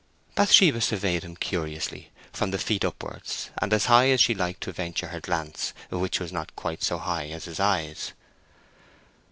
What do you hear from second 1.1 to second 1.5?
him